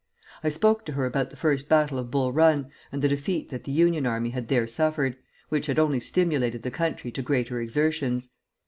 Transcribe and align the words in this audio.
I 0.43 0.49
spoke 0.49 0.83
to 0.85 0.93
her 0.93 1.05
about 1.05 1.29
the 1.29 1.35
first 1.35 1.69
battle 1.69 1.99
of 1.99 2.09
Bull 2.09 2.33
Run, 2.33 2.71
and 2.91 3.03
the 3.03 3.07
defeat 3.07 3.49
that 3.49 3.65
the 3.65 3.71
Union 3.71 4.07
army 4.07 4.31
had 4.31 4.47
there 4.47 4.65
suffered, 4.67 5.15
which 5.49 5.67
had 5.67 5.77
only 5.77 5.99
stimulated 5.99 6.63
the 6.63 6.71
country 6.71 7.11
to 7.11 7.21
greater 7.21 7.61
exertions. 7.61 8.31